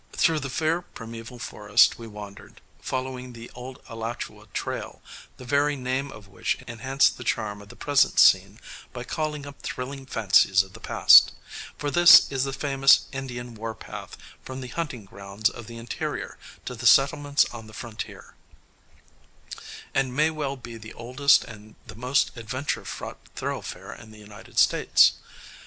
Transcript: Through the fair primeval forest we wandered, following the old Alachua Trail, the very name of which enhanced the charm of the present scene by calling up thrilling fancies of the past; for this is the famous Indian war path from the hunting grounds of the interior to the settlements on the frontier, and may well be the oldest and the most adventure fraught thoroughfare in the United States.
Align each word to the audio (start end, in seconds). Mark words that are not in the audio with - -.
Through 0.13 0.39
the 0.39 0.49
fair 0.49 0.81
primeval 0.81 1.37
forest 1.37 1.99
we 1.99 2.07
wandered, 2.07 2.59
following 2.81 3.33
the 3.33 3.51
old 3.53 3.83
Alachua 3.87 4.47
Trail, 4.47 4.99
the 5.37 5.45
very 5.45 5.75
name 5.75 6.11
of 6.11 6.27
which 6.27 6.57
enhanced 6.67 7.19
the 7.19 7.23
charm 7.23 7.61
of 7.61 7.69
the 7.69 7.75
present 7.75 8.17
scene 8.19 8.59
by 8.93 9.03
calling 9.03 9.45
up 9.45 9.61
thrilling 9.61 10.07
fancies 10.07 10.63
of 10.63 10.73
the 10.73 10.79
past; 10.79 11.33
for 11.77 11.91
this 11.91 12.27
is 12.31 12.45
the 12.45 12.51
famous 12.51 13.01
Indian 13.11 13.53
war 13.53 13.75
path 13.75 14.17
from 14.43 14.61
the 14.61 14.69
hunting 14.69 15.05
grounds 15.05 15.51
of 15.51 15.67
the 15.67 15.77
interior 15.77 16.39
to 16.65 16.73
the 16.73 16.87
settlements 16.87 17.45
on 17.53 17.67
the 17.67 17.71
frontier, 17.71 18.33
and 19.93 20.15
may 20.15 20.31
well 20.31 20.55
be 20.55 20.77
the 20.77 20.95
oldest 20.95 21.43
and 21.43 21.75
the 21.85 21.93
most 21.93 22.31
adventure 22.35 22.85
fraught 22.85 23.19
thoroughfare 23.35 23.93
in 23.93 24.09
the 24.09 24.17
United 24.17 24.57
States. 24.57 25.13